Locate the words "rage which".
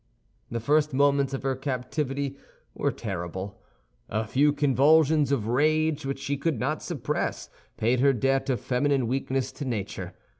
5.45-6.17